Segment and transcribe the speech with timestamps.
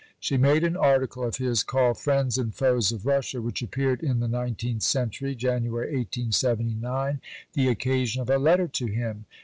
[0.19, 4.19] She made an article of his, called "Friends and Foes of Russia," which appeared in
[4.19, 7.21] the Nineteenth Century (January 1879),
[7.53, 9.25] the occasion of a letter to him.